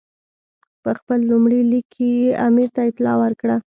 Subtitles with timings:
[0.83, 3.55] په خپل لومړي لیک کې یې امیر ته اطلاع ورکړه.